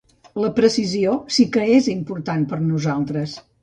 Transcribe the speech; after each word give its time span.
La 0.43 0.49
precisió 0.59 1.13
sí 1.37 1.47
que 1.59 1.69
és 1.77 1.93
important 1.97 2.51
per 2.53 2.63
a 2.63 2.69
nosaltres. 2.75 3.43